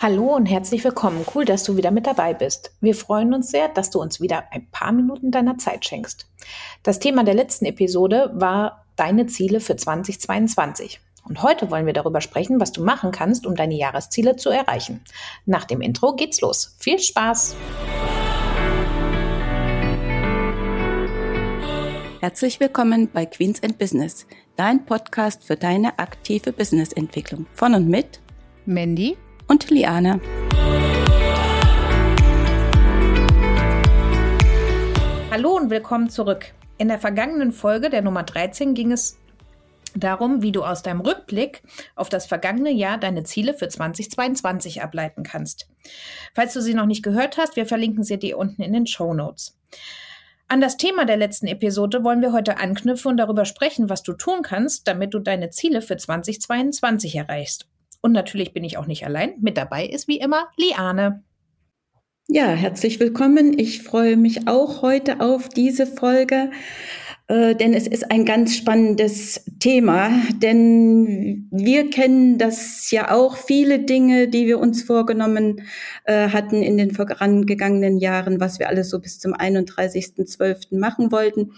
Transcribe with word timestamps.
Hallo 0.00 0.36
und 0.36 0.46
herzlich 0.46 0.84
willkommen. 0.84 1.26
Cool, 1.34 1.44
dass 1.44 1.64
du 1.64 1.76
wieder 1.76 1.90
mit 1.90 2.06
dabei 2.06 2.32
bist. 2.32 2.70
Wir 2.80 2.94
freuen 2.94 3.34
uns 3.34 3.50
sehr, 3.50 3.66
dass 3.68 3.90
du 3.90 4.00
uns 4.00 4.20
wieder 4.20 4.44
ein 4.52 4.64
paar 4.70 4.92
Minuten 4.92 5.32
deiner 5.32 5.58
Zeit 5.58 5.84
schenkst. 5.84 6.30
Das 6.84 7.00
Thema 7.00 7.24
der 7.24 7.34
letzten 7.34 7.64
Episode 7.64 8.30
war 8.32 8.84
deine 8.94 9.26
Ziele 9.26 9.58
für 9.58 9.74
2022. 9.74 11.00
Und 11.24 11.42
heute 11.42 11.72
wollen 11.72 11.84
wir 11.84 11.94
darüber 11.94 12.20
sprechen, 12.20 12.60
was 12.60 12.70
du 12.70 12.84
machen 12.84 13.10
kannst, 13.10 13.44
um 13.44 13.56
deine 13.56 13.74
Jahresziele 13.74 14.36
zu 14.36 14.50
erreichen. 14.50 15.02
Nach 15.46 15.64
dem 15.64 15.80
Intro 15.80 16.14
geht's 16.14 16.40
los. 16.40 16.76
Viel 16.78 17.00
Spaß! 17.00 17.56
Herzlich 22.20 22.60
willkommen 22.60 23.10
bei 23.12 23.26
Queens 23.26 23.60
and 23.64 23.78
Business, 23.78 24.28
dein 24.54 24.86
Podcast 24.86 25.42
für 25.42 25.56
deine 25.56 25.98
aktive 25.98 26.52
Businessentwicklung. 26.52 27.46
Von 27.52 27.74
und 27.74 27.88
mit 27.88 28.20
Mandy 28.64 29.16
und 29.48 29.70
Liane. 29.70 30.20
Hallo 35.30 35.56
und 35.56 35.70
willkommen 35.70 36.10
zurück. 36.10 36.52
In 36.76 36.88
der 36.88 36.98
vergangenen 36.98 37.52
Folge, 37.52 37.90
der 37.90 38.02
Nummer 38.02 38.22
13, 38.22 38.74
ging 38.74 38.92
es 38.92 39.18
darum, 39.94 40.42
wie 40.42 40.52
du 40.52 40.64
aus 40.64 40.82
deinem 40.82 41.00
Rückblick 41.00 41.62
auf 41.96 42.08
das 42.08 42.26
vergangene 42.26 42.70
Jahr 42.70 42.98
deine 42.98 43.24
Ziele 43.24 43.54
für 43.54 43.68
2022 43.68 44.82
ableiten 44.82 45.22
kannst. 45.22 45.68
Falls 46.34 46.52
du 46.54 46.60
sie 46.60 46.74
noch 46.74 46.86
nicht 46.86 47.02
gehört 47.02 47.36
hast, 47.38 47.56
wir 47.56 47.66
verlinken 47.66 48.04
sie 48.04 48.18
dir 48.18 48.38
unten 48.38 48.62
in 48.62 48.72
den 48.72 48.86
Show 48.86 49.14
Notes. 49.14 49.58
An 50.46 50.60
das 50.60 50.76
Thema 50.76 51.04
der 51.04 51.16
letzten 51.16 51.46
Episode 51.46 52.04
wollen 52.04 52.22
wir 52.22 52.32
heute 52.32 52.58
anknüpfen 52.58 53.10
und 53.10 53.16
darüber 53.18 53.44
sprechen, 53.44 53.90
was 53.90 54.02
du 54.02 54.14
tun 54.14 54.42
kannst, 54.42 54.88
damit 54.88 55.12
du 55.12 55.18
deine 55.18 55.50
Ziele 55.50 55.82
für 55.82 55.96
2022 55.96 57.16
erreichst. 57.16 57.66
Und 58.00 58.12
natürlich 58.12 58.52
bin 58.52 58.64
ich 58.64 58.78
auch 58.78 58.86
nicht 58.86 59.04
allein. 59.04 59.34
Mit 59.40 59.56
dabei 59.56 59.86
ist 59.86 60.08
wie 60.08 60.18
immer 60.18 60.48
Liane. 60.56 61.24
Ja, 62.30 62.48
herzlich 62.48 63.00
willkommen. 63.00 63.58
Ich 63.58 63.82
freue 63.82 64.18
mich 64.18 64.48
auch 64.48 64.82
heute 64.82 65.20
auf 65.20 65.48
diese 65.48 65.86
Folge, 65.86 66.50
äh, 67.26 67.54
denn 67.54 67.72
es 67.72 67.86
ist 67.86 68.10
ein 68.10 68.26
ganz 68.26 68.54
spannendes 68.54 69.46
Thema. 69.60 70.10
Denn 70.34 71.48
wir 71.50 71.88
kennen 71.88 72.36
das 72.36 72.90
ja 72.90 73.12
auch, 73.12 73.38
viele 73.38 73.78
Dinge, 73.78 74.28
die 74.28 74.46
wir 74.46 74.58
uns 74.58 74.82
vorgenommen 74.82 75.62
äh, 76.04 76.28
hatten 76.28 76.62
in 76.62 76.76
den 76.76 76.90
vorangegangenen 76.90 77.96
Jahren, 77.96 78.40
was 78.40 78.58
wir 78.58 78.68
alles 78.68 78.90
so 78.90 79.00
bis 79.00 79.18
zum 79.18 79.32
31.12. 79.32 80.78
machen 80.78 81.10
wollten. 81.10 81.52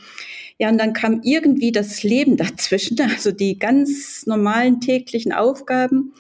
Ja, 0.61 0.69
und 0.69 0.77
dann 0.77 0.93
kam 0.93 1.23
irgendwie 1.23 1.73
das 1.73 2.03
Leben 2.03 2.37
dazwischen, 2.37 3.01
also 3.11 3.33
die 3.33 3.59
ganz 3.59 4.27
normalen 4.27 4.81
täglichen 4.81 5.33
Aufgaben. 5.33 6.13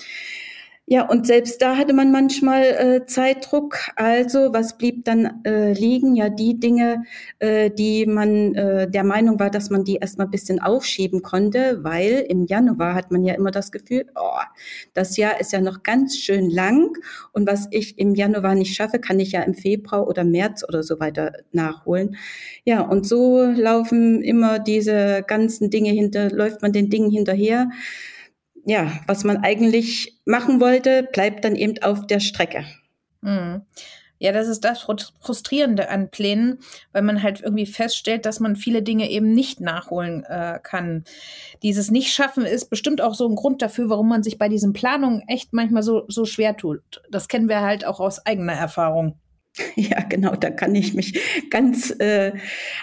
Ja, 0.92 1.08
und 1.08 1.24
selbst 1.24 1.62
da 1.62 1.76
hatte 1.76 1.92
man 1.92 2.10
manchmal 2.10 2.64
äh, 2.64 3.06
Zeitdruck. 3.06 3.78
Also 3.94 4.52
was 4.52 4.76
blieb 4.76 5.04
dann 5.04 5.40
äh, 5.44 5.72
liegen? 5.72 6.16
Ja, 6.16 6.30
die 6.30 6.58
Dinge, 6.58 7.04
äh, 7.38 7.70
die 7.70 8.06
man 8.06 8.56
äh, 8.56 8.90
der 8.90 9.04
Meinung 9.04 9.38
war, 9.38 9.50
dass 9.50 9.70
man 9.70 9.84
die 9.84 9.98
erstmal 9.98 10.26
ein 10.26 10.32
bisschen 10.32 10.58
aufschieben 10.58 11.22
konnte, 11.22 11.78
weil 11.84 12.26
im 12.28 12.44
Januar 12.44 12.96
hat 12.96 13.12
man 13.12 13.22
ja 13.22 13.34
immer 13.34 13.52
das 13.52 13.70
Gefühl, 13.70 14.06
oh, 14.16 14.40
das 14.92 15.16
Jahr 15.16 15.40
ist 15.40 15.52
ja 15.52 15.60
noch 15.60 15.84
ganz 15.84 16.18
schön 16.18 16.50
lang 16.50 16.98
und 17.30 17.48
was 17.48 17.68
ich 17.70 17.96
im 17.96 18.16
Januar 18.16 18.56
nicht 18.56 18.74
schaffe, 18.74 18.98
kann 18.98 19.20
ich 19.20 19.30
ja 19.30 19.42
im 19.42 19.54
Februar 19.54 20.08
oder 20.08 20.24
März 20.24 20.64
oder 20.66 20.82
so 20.82 20.98
weiter 20.98 21.34
nachholen. 21.52 22.16
Ja, 22.64 22.80
und 22.80 23.06
so 23.06 23.44
laufen 23.44 24.22
immer 24.22 24.58
diese 24.58 25.22
ganzen 25.24 25.70
Dinge 25.70 25.90
hinter, 25.90 26.32
läuft 26.32 26.62
man 26.62 26.72
den 26.72 26.90
Dingen 26.90 27.12
hinterher 27.12 27.68
ja, 28.70 28.92
was 29.08 29.24
man 29.24 29.38
eigentlich 29.38 30.20
machen 30.26 30.60
wollte, 30.60 31.02
bleibt 31.02 31.44
dann 31.44 31.56
eben 31.56 31.82
auf 31.82 32.06
der 32.06 32.20
Strecke. 32.20 32.64
Mhm. 33.20 33.62
Ja, 34.20 34.30
das 34.30 34.46
ist 34.46 34.60
das 34.60 34.86
Frustrierende 35.20 35.88
an 35.88 36.10
Plänen, 36.10 36.60
weil 36.92 37.02
man 37.02 37.20
halt 37.20 37.40
irgendwie 37.40 37.66
feststellt, 37.66 38.26
dass 38.26 38.38
man 38.38 38.54
viele 38.54 38.82
Dinge 38.82 39.10
eben 39.10 39.32
nicht 39.32 39.60
nachholen 39.60 40.22
äh, 40.22 40.60
kann. 40.62 41.02
Dieses 41.64 41.90
Nicht-Schaffen 41.90 42.44
ist 42.44 42.70
bestimmt 42.70 43.00
auch 43.00 43.14
so 43.14 43.26
ein 43.26 43.34
Grund 43.34 43.60
dafür, 43.60 43.88
warum 43.88 44.08
man 44.08 44.22
sich 44.22 44.38
bei 44.38 44.48
diesen 44.48 44.72
Planungen 44.72 45.22
echt 45.26 45.52
manchmal 45.52 45.82
so, 45.82 46.04
so 46.06 46.24
schwer 46.24 46.56
tut. 46.56 47.02
Das 47.10 47.26
kennen 47.26 47.48
wir 47.48 47.62
halt 47.62 47.84
auch 47.84 47.98
aus 47.98 48.24
eigener 48.24 48.52
Erfahrung. 48.52 49.18
Ja, 49.76 50.02
genau, 50.02 50.36
da 50.36 50.50
kann 50.50 50.74
ich 50.74 50.94
mich 50.94 51.20
ganz 51.50 51.90
äh, 51.98 52.32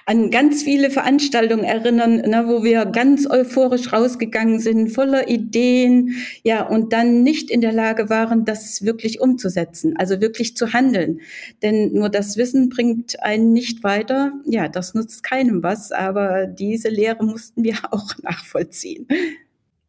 an 0.05 0.31
ganz 0.31 0.63
viele 0.63 0.89
Veranstaltungen 0.89 1.63
erinnern, 1.63 2.17
ne, 2.17 2.45
wo 2.47 2.63
wir 2.63 2.85
ganz 2.85 3.29
euphorisch 3.29 3.91
rausgegangen 3.93 4.59
sind, 4.59 4.89
voller 4.89 5.29
Ideen, 5.29 6.15
ja, 6.43 6.65
und 6.65 6.93
dann 6.93 7.23
nicht 7.23 7.49
in 7.51 7.61
der 7.61 7.73
Lage 7.73 8.09
waren, 8.09 8.45
das 8.45 8.83
wirklich 8.83 9.19
umzusetzen, 9.21 9.95
also 9.97 10.21
wirklich 10.21 10.55
zu 10.55 10.73
handeln. 10.73 11.21
Denn 11.61 11.93
nur 11.93 12.09
das 12.09 12.37
Wissen 12.37 12.69
bringt 12.69 13.21
einen 13.21 13.53
nicht 13.53 13.83
weiter. 13.83 14.33
Ja, 14.45 14.67
das 14.67 14.93
nutzt 14.93 15.23
keinem 15.23 15.63
was, 15.63 15.91
aber 15.91 16.47
diese 16.47 16.89
Lehre 16.89 17.23
mussten 17.25 17.63
wir 17.63 17.77
auch 17.91 18.11
nachvollziehen. 18.23 19.07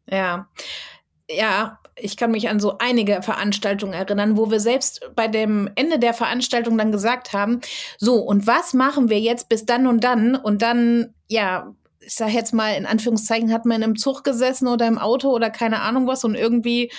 Ja. 0.09 0.49
Ja, 1.31 1.79
ich 2.01 2.17
kann 2.17 2.31
mich 2.31 2.49
an 2.49 2.59
so 2.59 2.77
einige 2.79 3.21
Veranstaltungen 3.21 3.93
erinnern, 3.93 4.37
wo 4.37 4.51
wir 4.51 4.59
selbst 4.59 5.09
bei 5.15 5.27
dem 5.27 5.69
Ende 5.75 5.99
der 5.99 6.13
Veranstaltung 6.13 6.77
dann 6.77 6.91
gesagt 6.91 7.33
haben, 7.33 7.61
so, 7.97 8.15
und 8.15 8.47
was 8.47 8.73
machen 8.73 9.09
wir 9.09 9.19
jetzt 9.19 9.49
bis 9.49 9.65
dann 9.65 9.87
und 9.87 10.03
dann? 10.03 10.35
Und 10.35 10.61
dann, 10.61 11.13
ja, 11.27 11.73
ich 11.99 12.15
sag 12.15 12.31
jetzt 12.33 12.53
mal, 12.53 12.75
in 12.75 12.85
Anführungszeichen, 12.85 13.53
hat 13.53 13.65
man 13.65 13.81
im 13.81 13.95
Zug 13.95 14.23
gesessen 14.23 14.67
oder 14.67 14.87
im 14.87 14.97
Auto 14.97 15.29
oder 15.29 15.49
keine 15.49 15.81
Ahnung 15.81 16.07
was 16.07 16.23
und 16.23 16.35
irgendwie, 16.35 16.91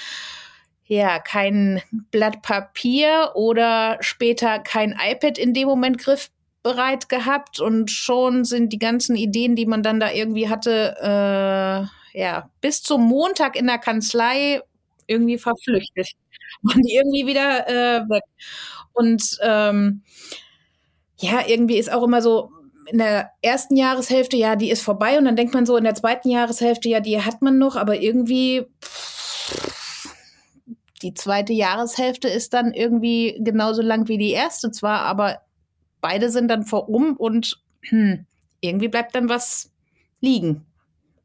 ja, 0.84 1.18
kein 1.18 1.82
Blatt 2.10 2.42
Papier 2.42 3.32
oder 3.34 3.96
später 4.00 4.58
kein 4.58 4.98
iPad 5.00 5.38
in 5.38 5.54
dem 5.54 5.68
Moment 5.68 5.98
griffbereit 5.98 7.08
gehabt 7.08 7.60
und 7.60 7.90
schon 7.90 8.44
sind 8.44 8.72
die 8.72 8.78
ganzen 8.78 9.16
Ideen, 9.16 9.56
die 9.56 9.66
man 9.66 9.82
dann 9.82 10.00
da 10.00 10.10
irgendwie 10.10 10.48
hatte, 10.48 10.96
äh, 11.00 12.18
ja, 12.18 12.50
bis 12.60 12.82
zum 12.82 13.02
Montag 13.02 13.56
in 13.56 13.66
der 13.66 13.78
Kanzlei 13.78 14.62
irgendwie 15.10 15.38
verflüchtigt 15.38 16.16
und 16.62 16.84
irgendwie 16.88 17.26
wieder 17.26 17.68
äh, 17.68 18.08
weg. 18.08 18.24
Und 18.92 19.38
ähm, 19.42 20.02
ja, 21.18 21.46
irgendwie 21.46 21.76
ist 21.76 21.92
auch 21.92 22.02
immer 22.02 22.22
so, 22.22 22.50
in 22.86 22.98
der 22.98 23.30
ersten 23.42 23.76
Jahreshälfte, 23.76 24.36
ja, 24.36 24.56
die 24.56 24.70
ist 24.70 24.82
vorbei 24.82 25.18
und 25.18 25.24
dann 25.24 25.36
denkt 25.36 25.54
man 25.54 25.66
so, 25.66 25.76
in 25.76 25.84
der 25.84 25.94
zweiten 25.94 26.28
Jahreshälfte, 26.28 26.88
ja, 26.88 27.00
die 27.00 27.22
hat 27.22 27.40
man 27.40 27.58
noch, 27.58 27.76
aber 27.76 28.00
irgendwie 28.00 28.66
die 31.02 31.14
zweite 31.14 31.52
Jahreshälfte 31.52 32.28
ist 32.28 32.52
dann 32.52 32.74
irgendwie 32.74 33.40
genauso 33.42 33.82
lang 33.82 34.08
wie 34.08 34.18
die 34.18 34.32
erste 34.32 34.70
zwar, 34.70 35.02
aber 35.02 35.40
beide 36.00 36.30
sind 36.30 36.48
dann 36.48 36.64
vorum 36.64 37.16
und 37.16 37.62
hm, 37.82 38.26
irgendwie 38.60 38.88
bleibt 38.88 39.14
dann 39.14 39.28
was 39.28 39.72
liegen. 40.20 40.66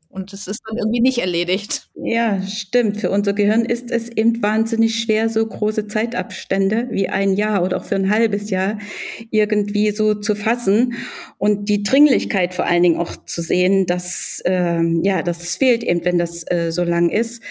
Und 0.10 0.32
es 0.32 0.48
ist 0.48 0.62
dann 0.66 0.78
irgendwie 0.78 1.02
nicht 1.02 1.18
erledigt. 1.18 1.90
Ja, 1.96 2.42
stimmt. 2.42 2.98
Für 3.02 3.12
unser 3.12 3.34
Gehirn 3.34 3.66
ist 3.66 3.92
es 3.92 4.10
eben 4.10 4.42
wahnsinnig 4.42 5.00
schwer, 5.00 5.28
so 5.28 5.46
große 5.46 5.88
Zeitabstände 5.88 6.88
wie 6.90 7.10
ein 7.10 7.34
Jahr 7.34 7.64
oder 7.64 7.78
auch 7.78 7.84
für 7.84 7.96
ein 7.96 8.10
halbes 8.10 8.50
Jahr 8.50 8.80
irgendwie 9.32 9.92
so 9.92 10.16
zu 10.16 10.36
fassen 10.36 10.94
und 11.38 11.68
die 11.68 11.84
Dringlichkeit 11.84 12.54
vor 12.54 12.66
allen 12.66 12.84
Dingen 12.84 12.98
auch 12.98 13.16
zu 13.26 13.42
sehen, 13.42 13.86
dass 13.86 14.42
äh, 14.46 14.82
ja, 15.04 15.22
das 15.22 15.58
fehlt 15.58 15.84
eben, 15.84 16.06
wenn 16.06 16.18
das 16.18 16.44
äh, 16.50 16.72
so 16.72 16.84
lang 16.84 17.10
ist. 17.10 17.44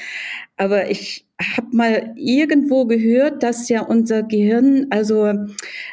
Aber 0.56 0.88
ich 0.88 1.26
habe 1.40 1.76
mal 1.76 2.14
irgendwo 2.16 2.86
gehört, 2.86 3.42
dass 3.42 3.68
ja 3.68 3.82
unser 3.82 4.22
Gehirn 4.22 4.86
also 4.90 5.32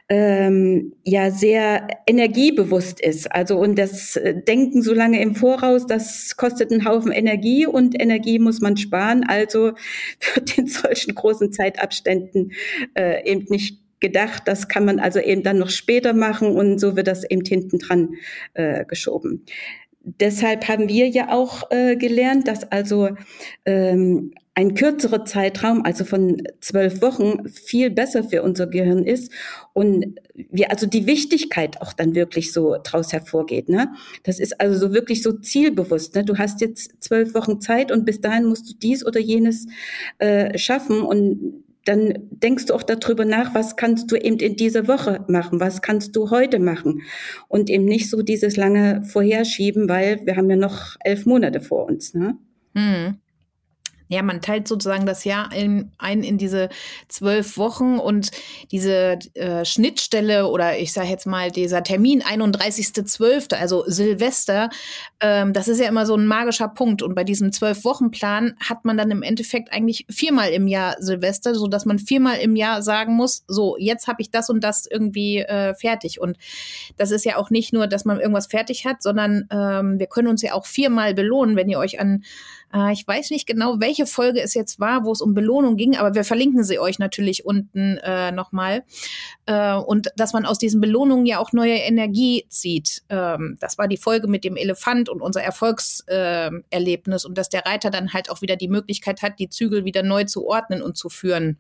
ähm, 0.07 0.93
ja 1.03 1.31
sehr 1.31 1.87
energiebewusst 2.05 2.99
ist. 3.01 3.31
Also 3.31 3.57
und 3.57 3.79
das 3.79 4.15
äh, 4.17 4.35
Denken 4.39 4.83
so 4.83 4.93
lange 4.93 5.19
im 5.19 5.33
Voraus, 5.33 5.87
das 5.87 6.37
kostet 6.37 6.71
einen 6.71 6.85
Haufen 6.85 7.11
Energie 7.11 7.65
und 7.65 7.99
Energie 7.99 8.37
muss 8.37 8.61
man 8.61 8.77
sparen. 8.77 9.23
Also 9.27 9.71
wird 10.35 10.57
in 10.59 10.67
solchen 10.67 11.15
großen 11.15 11.51
Zeitabständen 11.51 12.51
äh, 12.93 13.27
eben 13.27 13.45
nicht 13.49 13.79
gedacht. 13.99 14.43
Das 14.45 14.67
kann 14.67 14.85
man 14.85 14.99
also 14.99 15.19
eben 15.19 15.41
dann 15.41 15.57
noch 15.57 15.69
später 15.71 16.13
machen 16.13 16.55
und 16.55 16.79
so 16.79 16.95
wird 16.95 17.07
das 17.07 17.23
eben 17.27 17.43
hinten 17.45 17.79
dran 17.79 18.09
äh, 18.53 18.85
geschoben 18.85 19.43
deshalb 20.03 20.67
haben 20.67 20.89
wir 20.89 21.07
ja 21.07 21.31
auch 21.31 21.69
äh, 21.71 21.95
gelernt, 21.95 22.47
dass 22.47 22.71
also 22.71 23.09
ähm, 23.65 24.33
ein 24.61 24.75
kürzerer 24.75 25.25
Zeitraum, 25.25 25.83
also 25.83 26.05
von 26.05 26.41
zwölf 26.59 27.01
Wochen, 27.01 27.49
viel 27.49 27.89
besser 27.89 28.23
für 28.23 28.43
unser 28.43 28.67
Gehirn 28.67 29.03
ist 29.03 29.31
und 29.73 30.19
wir 30.35 30.69
also 30.71 30.85
die 30.85 31.07
Wichtigkeit 31.07 31.81
auch 31.81 31.93
dann 31.93 32.13
wirklich 32.13 32.53
so 32.53 32.77
draus 32.83 33.11
hervorgeht. 33.11 33.69
Ne? 33.69 33.91
Das 34.23 34.39
ist 34.39 34.61
also 34.61 34.77
so 34.87 34.93
wirklich 34.93 35.23
so 35.23 35.33
zielbewusst. 35.33 36.15
Ne? 36.15 36.23
Du 36.23 36.37
hast 36.37 36.61
jetzt 36.61 37.03
zwölf 37.03 37.33
Wochen 37.33 37.59
Zeit 37.59 37.91
und 37.91 38.05
bis 38.05 38.21
dahin 38.21 38.45
musst 38.45 38.69
du 38.69 38.73
dies 38.75 39.05
oder 39.05 39.19
jenes 39.19 39.65
äh, 40.19 40.57
schaffen 40.57 41.01
und 41.01 41.63
dann 41.85 42.13
denkst 42.29 42.67
du 42.67 42.75
auch 42.75 42.83
darüber 42.83 43.25
nach, 43.25 43.55
was 43.55 43.75
kannst 43.75 44.11
du 44.11 44.15
eben 44.15 44.37
in 44.37 44.55
dieser 44.55 44.87
Woche 44.87 45.25
machen, 45.27 45.59
was 45.59 45.81
kannst 45.81 46.15
du 46.15 46.29
heute 46.29 46.59
machen 46.59 47.01
und 47.47 47.71
eben 47.71 47.85
nicht 47.85 48.11
so 48.11 48.21
dieses 48.21 48.55
lange 48.55 49.03
Vorherschieben, 49.05 49.89
weil 49.89 50.23
wir 50.25 50.35
haben 50.35 50.49
ja 50.51 50.55
noch 50.55 50.97
elf 50.99 51.25
Monate 51.25 51.59
vor 51.59 51.87
uns. 51.87 52.13
Ne? 52.13 52.37
Hm. 52.75 53.17
Ja, 54.11 54.23
man 54.23 54.41
teilt 54.41 54.67
sozusagen 54.67 55.05
das 55.05 55.23
Jahr 55.23 55.53
in, 55.53 55.89
ein 55.97 56.21
in 56.21 56.37
diese 56.37 56.67
zwölf 57.07 57.57
Wochen 57.57 57.97
und 57.97 58.31
diese 58.69 59.19
äh, 59.35 59.63
Schnittstelle 59.63 60.49
oder 60.49 60.77
ich 60.77 60.91
sage 60.91 61.07
jetzt 61.07 61.25
mal 61.25 61.49
dieser 61.49 61.81
Termin 61.81 62.21
31.12., 62.21 63.55
also 63.55 63.85
Silvester, 63.87 64.69
ähm, 65.21 65.53
das 65.53 65.69
ist 65.69 65.79
ja 65.79 65.87
immer 65.87 66.05
so 66.05 66.15
ein 66.15 66.27
magischer 66.27 66.67
Punkt. 66.67 67.01
Und 67.01 67.15
bei 67.15 67.23
diesem 67.23 67.53
zwölf-Wochen-Plan 67.53 68.55
hat 68.59 68.83
man 68.83 68.97
dann 68.97 69.11
im 69.11 69.23
Endeffekt 69.23 69.71
eigentlich 69.71 70.05
viermal 70.09 70.49
im 70.49 70.67
Jahr 70.67 70.97
Silvester, 70.99 71.55
so 71.55 71.67
dass 71.67 71.85
man 71.85 71.97
viermal 71.97 72.39
im 72.39 72.57
Jahr 72.57 72.81
sagen 72.81 73.15
muss, 73.15 73.45
so 73.47 73.77
jetzt 73.77 74.07
habe 74.07 74.21
ich 74.21 74.29
das 74.29 74.49
und 74.49 74.61
das 74.61 74.87
irgendwie 74.87 75.37
äh, 75.37 75.73
fertig. 75.73 76.19
Und 76.19 76.35
das 76.97 77.11
ist 77.11 77.23
ja 77.23 77.37
auch 77.37 77.49
nicht 77.49 77.71
nur, 77.71 77.87
dass 77.87 78.03
man 78.03 78.19
irgendwas 78.19 78.47
fertig 78.47 78.85
hat, 78.85 79.01
sondern 79.01 79.47
ähm, 79.51 79.99
wir 79.99 80.07
können 80.07 80.27
uns 80.27 80.41
ja 80.41 80.53
auch 80.53 80.65
viermal 80.65 81.13
belohnen, 81.13 81.55
wenn 81.55 81.69
ihr 81.69 81.79
euch 81.79 81.97
an 82.01 82.25
äh, 82.73 82.93
ich 82.93 83.07
weiß 83.07 83.31
nicht 83.31 83.47
genau, 83.47 83.79
welche 83.79 84.05
Folge 84.05 84.41
es 84.41 84.53
jetzt 84.53 84.79
war, 84.79 85.03
wo 85.05 85.11
es 85.11 85.21
um 85.21 85.33
Belohnung 85.33 85.77
ging, 85.77 85.97
aber 85.97 86.15
wir 86.15 86.23
verlinken 86.23 86.63
sie 86.63 86.79
euch 86.79 86.99
natürlich 86.99 87.45
unten 87.45 87.97
äh, 87.97 88.31
nochmal. 88.31 88.83
Äh, 89.45 89.75
und 89.75 90.09
dass 90.15 90.33
man 90.33 90.45
aus 90.45 90.57
diesen 90.57 90.81
Belohnungen 90.81 91.25
ja 91.25 91.39
auch 91.39 91.51
neue 91.53 91.75
Energie 91.75 92.45
zieht. 92.49 93.03
Ähm, 93.09 93.57
das 93.59 93.77
war 93.77 93.87
die 93.87 93.97
Folge 93.97 94.27
mit 94.27 94.43
dem 94.43 94.55
Elefant 94.55 95.09
und 95.09 95.21
unser 95.21 95.43
Erfolgserlebnis 95.43 97.25
und 97.25 97.37
dass 97.37 97.49
der 97.49 97.65
Reiter 97.65 97.89
dann 97.89 98.13
halt 98.13 98.29
auch 98.29 98.41
wieder 98.41 98.55
die 98.55 98.69
Möglichkeit 98.69 99.21
hat, 99.21 99.39
die 99.39 99.49
Zügel 99.49 99.85
wieder 99.85 100.03
neu 100.03 100.23
zu 100.25 100.47
ordnen 100.47 100.81
und 100.81 100.97
zu 100.97 101.09
führen. 101.09 101.57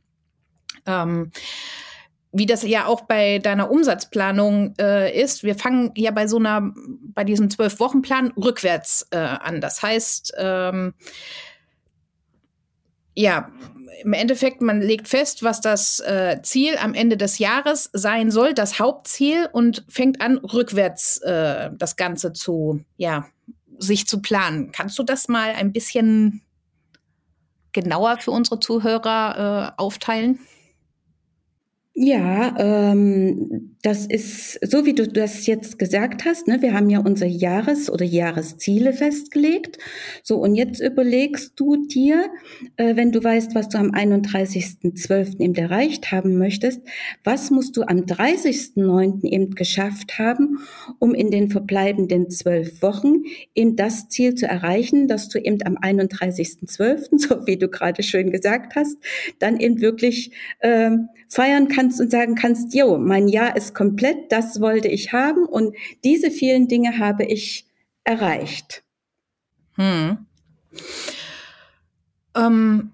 Ähm, 0.85 1.31
wie 2.31 2.45
das 2.45 2.63
ja 2.63 2.85
auch 2.85 3.01
bei 3.01 3.39
deiner 3.39 3.69
Umsatzplanung 3.69 4.73
äh, 4.79 5.21
ist, 5.21 5.43
wir 5.43 5.55
fangen 5.55 5.91
ja 5.95 6.11
bei 6.11 6.27
so 6.27 6.37
einer, 6.37 6.73
bei 7.13 7.23
diesem 7.23 7.49
Zwölf-Wochen-Plan 7.49 8.31
rückwärts 8.37 9.07
äh, 9.11 9.17
an. 9.17 9.59
Das 9.59 9.83
heißt, 9.83 10.33
ähm, 10.37 10.93
ja, 13.15 13.51
im 14.03 14.13
Endeffekt, 14.13 14.61
man 14.61 14.81
legt 14.81 15.07
fest, 15.09 15.43
was 15.43 15.59
das 15.59 15.99
äh, 15.99 16.41
Ziel 16.41 16.77
am 16.77 16.93
Ende 16.93 17.17
des 17.17 17.37
Jahres 17.37 17.89
sein 17.93 18.31
soll, 18.31 18.53
das 18.53 18.79
Hauptziel, 18.79 19.49
und 19.51 19.83
fängt 19.89 20.21
an, 20.21 20.37
rückwärts 20.37 21.17
äh, 21.17 21.69
das 21.73 21.97
Ganze 21.97 22.31
zu, 22.31 22.83
ja, 22.97 23.27
sich 23.77 24.07
zu 24.07 24.21
planen. 24.21 24.71
Kannst 24.71 24.97
du 24.97 25.03
das 25.03 25.27
mal 25.27 25.51
ein 25.51 25.73
bisschen 25.73 26.41
genauer 27.73 28.17
für 28.17 28.31
unsere 28.31 28.59
Zuhörer 28.59 29.73
äh, 29.77 29.81
aufteilen? 29.81 30.39
Ja, 31.93 32.55
ähm, 32.57 33.75
das 33.81 34.05
ist 34.05 34.65
so, 34.65 34.85
wie 34.85 34.93
du 34.93 35.09
das 35.09 35.45
jetzt 35.45 35.77
gesagt 35.77 36.23
hast. 36.23 36.47
Ne? 36.47 36.61
Wir 36.61 36.73
haben 36.73 36.89
ja 36.89 36.99
unsere 36.99 37.29
Jahres- 37.29 37.89
oder 37.89 38.05
Jahresziele 38.05 38.93
festgelegt. 38.93 39.77
So, 40.23 40.37
und 40.37 40.55
jetzt 40.55 40.79
überlegst 40.79 41.59
du 41.59 41.85
dir, 41.87 42.29
äh, 42.77 42.95
wenn 42.95 43.11
du 43.11 43.21
weißt, 43.21 43.55
was 43.55 43.67
du 43.67 43.77
am 43.77 43.91
31.12. 43.91 45.41
eben 45.41 45.55
erreicht 45.55 46.13
haben 46.13 46.37
möchtest, 46.37 46.81
was 47.25 47.51
musst 47.51 47.75
du 47.75 47.81
am 47.81 48.05
30.09. 48.05 49.25
eben 49.25 49.53
geschafft 49.55 50.17
haben, 50.17 50.59
um 50.97 51.13
in 51.13 51.29
den 51.29 51.49
verbleibenden 51.49 52.29
zwölf 52.29 52.81
Wochen 52.81 53.23
eben 53.53 53.75
das 53.75 54.07
Ziel 54.07 54.35
zu 54.35 54.47
erreichen, 54.47 55.09
dass 55.09 55.27
du 55.27 55.39
eben 55.39 55.57
am 55.65 55.75
31.12., 55.75 57.09
so 57.19 57.45
wie 57.47 57.57
du 57.57 57.67
gerade 57.67 58.01
schön 58.01 58.31
gesagt 58.31 58.75
hast, 58.75 58.95
dann 59.39 59.59
eben 59.59 59.81
wirklich 59.81 60.31
äh, 60.59 60.91
feiern 61.27 61.67
kannst 61.67 61.80
kannst 61.81 61.99
und 61.99 62.11
sagen 62.11 62.35
kannst, 62.35 62.75
jo, 62.75 62.97
mein 62.99 63.27
Jahr 63.27 63.55
ist 63.55 63.73
komplett, 63.73 64.31
das 64.31 64.61
wollte 64.61 64.87
ich 64.87 65.13
haben 65.13 65.45
und 65.45 65.75
diese 66.03 66.29
vielen 66.29 66.67
Dinge 66.67 66.99
habe 66.99 67.23
ich 67.23 67.65
erreicht. 68.03 68.83
Hm. 69.75 70.25
Ähm, 72.35 72.91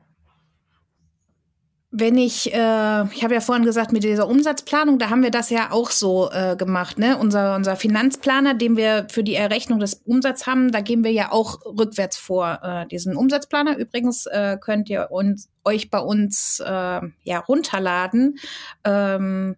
wenn 2.00 2.18
ich, 2.18 2.54
äh, 2.54 3.04
ich 3.14 3.24
habe 3.24 3.34
ja 3.34 3.42
vorhin 3.42 3.66
gesagt, 3.66 3.92
mit 3.92 4.04
dieser 4.04 4.28
Umsatzplanung, 4.28 5.00
da 5.00 5.10
haben 5.10 5.24
wir 5.24 5.32
das 5.32 5.50
ja 5.50 5.72
auch 5.72 5.90
so 5.90 6.30
äh, 6.32 6.56
gemacht, 6.56 7.00
ne? 7.00 7.18
Unser, 7.18 7.56
unser 7.56 7.76
Finanzplaner, 7.76 8.54
den 8.54 8.78
wir 8.78 9.08
für 9.10 9.24
die 9.24 9.34
Errechnung 9.34 9.80
des 9.80 9.96
Umsatzes 10.06 10.46
haben, 10.46 10.72
da 10.72 10.82
gehen 10.82 11.04
wir 11.04 11.12
ja 11.12 11.32
auch 11.32 11.66
rückwärts 11.66 12.18
vor. 12.18 12.60
Äh, 12.62 12.88
diesen 12.88 13.16
Umsatzplaner 13.16 13.78
übrigens 13.78 14.28
äh, 14.28 14.58
könnt 14.62 14.90
ihr 14.90 15.10
uns, 15.10 15.50
euch 15.66 15.90
bei 15.90 16.00
uns 16.00 16.62
äh, 16.64 17.02
ja 17.24 17.40
runterladen. 17.40 18.38
Ähm, 18.84 19.56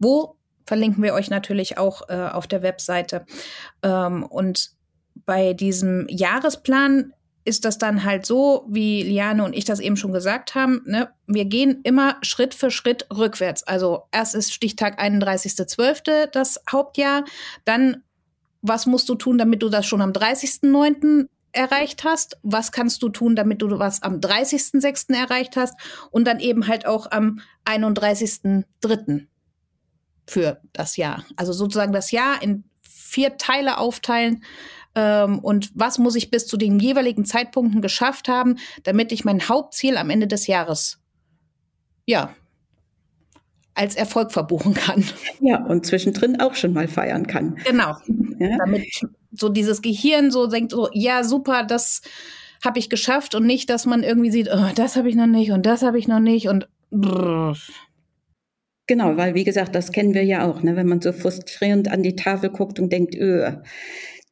wo 0.00 0.36
verlinken 0.66 1.02
wir 1.02 1.14
euch 1.14 1.30
natürlich 1.30 1.78
auch 1.78 2.08
äh, 2.08 2.14
auf 2.14 2.46
der 2.46 2.62
Webseite. 2.62 3.24
Ähm, 3.82 4.24
und 4.24 4.70
bei 5.24 5.52
diesem 5.52 6.06
Jahresplan 6.08 7.12
ist 7.48 7.64
das 7.64 7.78
dann 7.78 8.04
halt 8.04 8.26
so, 8.26 8.66
wie 8.68 9.02
Liane 9.02 9.42
und 9.42 9.54
ich 9.54 9.64
das 9.64 9.80
eben 9.80 9.96
schon 9.96 10.12
gesagt 10.12 10.54
haben, 10.54 10.82
ne? 10.84 11.08
wir 11.26 11.46
gehen 11.46 11.80
immer 11.82 12.18
Schritt 12.22 12.54
für 12.54 12.70
Schritt 12.70 13.06
rückwärts. 13.12 13.62
Also 13.62 14.04
erst 14.12 14.34
ist 14.34 14.52
Stichtag 14.52 15.00
31.12. 15.00 16.26
das 16.26 16.60
Hauptjahr, 16.70 17.24
dann 17.64 18.02
was 18.60 18.86
musst 18.86 19.08
du 19.08 19.14
tun, 19.14 19.38
damit 19.38 19.62
du 19.62 19.68
das 19.68 19.86
schon 19.86 20.02
am 20.02 20.12
30.09. 20.12 21.28
erreicht 21.52 22.04
hast? 22.04 22.38
Was 22.42 22.72
kannst 22.72 23.02
du 23.02 23.08
tun, 23.08 23.34
damit 23.34 23.62
du 23.62 23.78
was 23.78 24.02
am 24.02 24.20
30.06. 24.20 25.14
erreicht 25.14 25.56
hast? 25.56 25.74
Und 26.10 26.26
dann 26.26 26.40
eben 26.40 26.66
halt 26.66 26.86
auch 26.86 27.10
am 27.10 27.40
31.03. 27.64 29.26
für 30.26 30.60
das 30.72 30.96
Jahr. 30.96 31.24
Also 31.36 31.52
sozusagen 31.52 31.92
das 31.92 32.10
Jahr 32.10 32.42
in 32.42 32.64
vier 32.82 33.38
Teile 33.38 33.78
aufteilen 33.78 34.42
ähm, 34.98 35.38
und 35.38 35.70
was 35.74 35.98
muss 35.98 36.16
ich 36.16 36.28
bis 36.30 36.48
zu 36.48 36.56
den 36.56 36.80
jeweiligen 36.80 37.24
Zeitpunkten 37.24 37.80
geschafft 37.80 38.28
haben, 38.28 38.56
damit 38.82 39.12
ich 39.12 39.24
mein 39.24 39.48
Hauptziel 39.48 39.96
am 39.96 40.10
Ende 40.10 40.26
des 40.26 40.48
Jahres, 40.48 40.98
ja, 42.04 42.34
als 43.74 43.94
Erfolg 43.94 44.32
verbuchen 44.32 44.74
kann. 44.74 45.04
Ja, 45.40 45.64
und 45.64 45.86
zwischendrin 45.86 46.40
auch 46.40 46.56
schon 46.56 46.72
mal 46.72 46.88
feiern 46.88 47.28
kann. 47.28 47.58
Genau. 47.64 47.94
Ja? 48.40 48.58
Damit 48.58 48.88
so 49.30 49.48
dieses 49.48 49.82
Gehirn 49.82 50.32
so 50.32 50.48
denkt, 50.48 50.72
so, 50.72 50.88
ja, 50.92 51.22
super, 51.22 51.62
das 51.62 52.02
habe 52.64 52.80
ich 52.80 52.90
geschafft 52.90 53.36
und 53.36 53.46
nicht, 53.46 53.70
dass 53.70 53.86
man 53.86 54.02
irgendwie 54.02 54.32
sieht, 54.32 54.48
oh, 54.52 54.70
das 54.74 54.96
habe 54.96 55.08
ich 55.08 55.14
noch 55.14 55.28
nicht 55.28 55.52
und 55.52 55.64
das 55.64 55.82
habe 55.82 55.96
ich 55.96 56.08
noch 56.08 56.18
nicht 56.18 56.48
und 56.48 56.68
brrr. 56.90 57.56
Genau, 58.88 59.16
weil 59.16 59.34
wie 59.34 59.44
gesagt, 59.44 59.76
das 59.76 59.92
kennen 59.92 60.12
wir 60.12 60.24
ja 60.24 60.44
auch, 60.44 60.62
ne? 60.64 60.74
wenn 60.74 60.88
man 60.88 61.00
so 61.00 61.12
frustrierend 61.12 61.88
an 61.88 62.02
die 62.02 62.16
Tafel 62.16 62.50
guckt 62.50 62.80
und 62.80 62.92
denkt, 62.92 63.14
öh, 63.14 63.52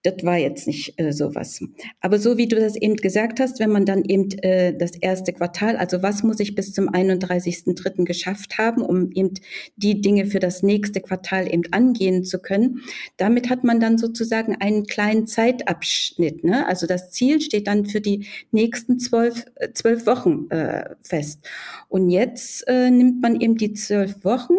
das 0.06 0.24
war 0.24 0.38
jetzt 0.38 0.66
nicht 0.66 0.94
äh, 0.98 1.12
sowas. 1.12 1.60
Aber 2.00 2.18
so 2.18 2.38
wie 2.38 2.46
du 2.46 2.56
das 2.56 2.76
eben 2.76 2.96
gesagt 2.96 3.40
hast, 3.40 3.58
wenn 3.58 3.70
man 3.70 3.84
dann 3.84 4.04
eben 4.04 4.30
äh, 4.38 4.76
das 4.76 4.92
erste 4.96 5.32
Quartal, 5.32 5.76
also 5.76 6.02
was 6.02 6.22
muss 6.22 6.38
ich 6.38 6.54
bis 6.54 6.72
zum 6.72 6.88
31.3. 6.88 8.04
geschafft 8.04 8.58
haben, 8.58 8.82
um 8.82 9.10
eben 9.12 9.34
die 9.76 10.00
Dinge 10.00 10.26
für 10.26 10.38
das 10.38 10.62
nächste 10.62 11.00
Quartal 11.00 11.52
eben 11.52 11.64
angehen 11.72 12.24
zu 12.24 12.38
können, 12.38 12.82
damit 13.16 13.50
hat 13.50 13.64
man 13.64 13.80
dann 13.80 13.98
sozusagen 13.98 14.54
einen 14.56 14.86
kleinen 14.86 15.26
Zeitabschnitt. 15.26 16.44
Ne? 16.44 16.66
Also 16.66 16.86
das 16.86 17.10
Ziel 17.10 17.40
steht 17.40 17.66
dann 17.66 17.86
für 17.86 18.00
die 18.00 18.26
nächsten 18.52 18.98
zwölf, 18.98 19.44
äh, 19.56 19.72
zwölf 19.72 20.06
Wochen 20.06 20.48
äh, 20.50 20.94
fest. 21.02 21.40
Und 21.88 22.10
jetzt 22.10 22.66
äh, 22.68 22.90
nimmt 22.90 23.20
man 23.22 23.40
eben 23.40 23.56
die 23.56 23.72
zwölf 23.72 24.24
Wochen 24.24 24.54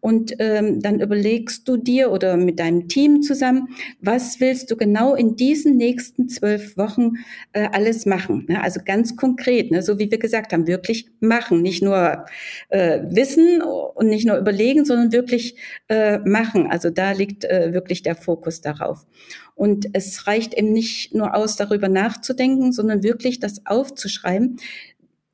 und 0.00 0.34
ähm, 0.38 0.80
dann 0.80 1.00
überlegst 1.00 1.66
du 1.68 1.76
dir 1.76 2.10
oder 2.10 2.36
mit 2.36 2.58
deinem 2.58 2.88
Team 2.88 3.22
zusammen, 3.22 3.68
was 4.00 4.40
willst 4.40 4.70
du 4.70 4.76
genau 4.90 5.14
in 5.14 5.36
diesen 5.36 5.76
nächsten 5.76 6.28
zwölf 6.28 6.76
Wochen 6.76 7.12
äh, 7.52 7.68
alles 7.70 8.06
machen. 8.06 8.46
Ne? 8.48 8.60
Also 8.60 8.80
ganz 8.84 9.14
konkret, 9.14 9.70
ne? 9.70 9.82
so 9.82 10.00
wie 10.00 10.10
wir 10.10 10.18
gesagt 10.18 10.52
haben, 10.52 10.66
wirklich 10.66 11.06
machen, 11.20 11.62
nicht 11.62 11.80
nur 11.80 12.26
äh, 12.70 13.00
wissen 13.08 13.62
und 13.62 14.08
nicht 14.08 14.26
nur 14.26 14.36
überlegen, 14.36 14.84
sondern 14.84 15.12
wirklich 15.12 15.54
äh, 15.88 16.18
machen. 16.18 16.66
Also 16.68 16.90
da 16.90 17.12
liegt 17.12 17.44
äh, 17.44 17.72
wirklich 17.72 18.02
der 18.02 18.16
Fokus 18.16 18.60
darauf. 18.62 19.06
Und 19.54 19.86
es 19.92 20.26
reicht 20.26 20.54
eben 20.54 20.72
nicht 20.72 21.14
nur 21.14 21.36
aus, 21.36 21.54
darüber 21.54 21.88
nachzudenken, 21.88 22.72
sondern 22.72 23.04
wirklich 23.04 23.38
das 23.38 23.66
aufzuschreiben. 23.66 24.56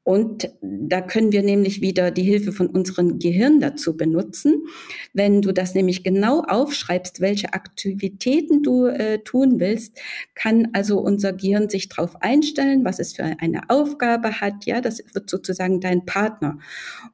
Und 0.06 0.50
da 0.62 1.00
können 1.00 1.32
wir 1.32 1.42
nämlich 1.42 1.80
wieder 1.80 2.12
die 2.12 2.22
Hilfe 2.22 2.52
von 2.52 2.68
unserem 2.68 3.18
Gehirn 3.18 3.58
dazu 3.58 3.96
benutzen. 3.96 4.62
Wenn 5.12 5.42
du 5.42 5.50
das 5.50 5.74
nämlich 5.74 6.04
genau 6.04 6.42
aufschreibst, 6.42 7.20
welche 7.20 7.54
Aktivitäten 7.54 8.62
du 8.62 8.86
äh, 8.86 9.18
tun 9.24 9.58
willst, 9.58 9.98
kann 10.36 10.68
also 10.74 11.00
unser 11.00 11.32
Gehirn 11.32 11.68
sich 11.68 11.88
darauf 11.88 12.22
einstellen, 12.22 12.84
was 12.84 13.00
es 13.00 13.14
für 13.14 13.24
eine 13.24 13.68
Aufgabe 13.68 14.40
hat. 14.40 14.64
Ja, 14.64 14.80
das 14.80 15.02
wird 15.12 15.28
sozusagen 15.28 15.80
dein 15.80 16.06
Partner. 16.06 16.60